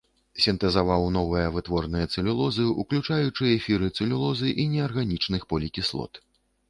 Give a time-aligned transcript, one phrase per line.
[0.43, 6.23] Сінтэзаваў новыя вытворныя цэлюлозы, уключаючы эфіры цэлюлозы і неарганічных полікіслот.